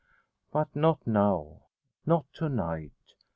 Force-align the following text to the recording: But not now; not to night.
But 0.51 0.75
not 0.75 1.05
now; 1.05 1.67
not 2.07 2.25
to 2.33 2.49
night. 2.49 3.13